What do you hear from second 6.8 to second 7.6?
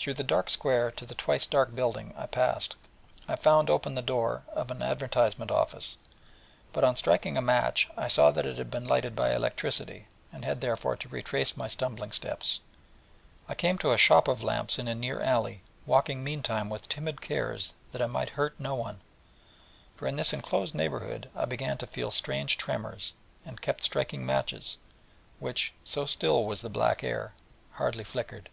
on striking a